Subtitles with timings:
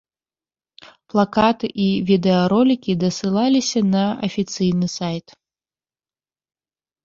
[1.13, 5.27] Плакаты і відэаролікі дасылаліся на афіцыйны сайт.